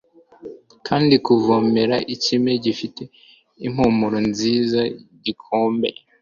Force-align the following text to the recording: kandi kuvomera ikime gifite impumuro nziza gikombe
kandi 0.87 1.15
kuvomera 1.25 1.95
ikime 2.15 2.51
gifite 2.65 3.03
impumuro 3.65 4.17
nziza 4.29 4.79
gikombe 5.23 5.89